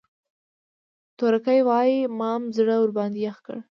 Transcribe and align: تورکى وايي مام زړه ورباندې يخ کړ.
تورکى 1.17 1.57
وايي 1.69 1.97
مام 2.19 2.41
زړه 2.57 2.75
ورباندې 2.79 3.19
يخ 3.27 3.37
کړ. 3.45 3.57